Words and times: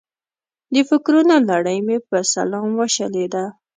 د 0.73 0.75
فکرونو 0.89 1.35
لړۍ 1.49 1.77
مې 1.87 1.97
په 2.07 2.17
سلام 2.33 2.67
وشلېده. 2.79 3.45